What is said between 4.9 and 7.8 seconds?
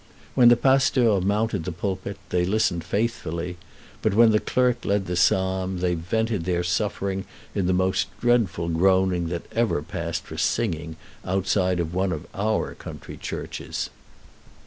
the psalm they vented their suffering in the